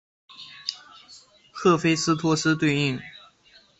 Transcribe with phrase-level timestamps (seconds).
[1.51, 2.99] 赫菲斯托斯对应。